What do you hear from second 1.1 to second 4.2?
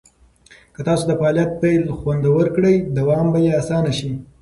فعالیت پیل خوندور کړئ، دوام به یې اسانه شي.